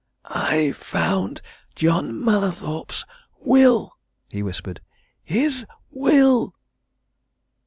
[0.25, 1.43] "I found
[1.75, 3.05] John Mallathorpe's
[3.39, 3.97] will!"
[4.31, 4.81] he whispered.
[5.23, 6.55] "His will!"